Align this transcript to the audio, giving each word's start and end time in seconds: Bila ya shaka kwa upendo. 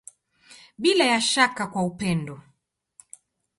Bila 0.77 1.05
ya 1.05 1.21
shaka 1.21 1.67
kwa 1.67 1.83
upendo. 1.83 2.41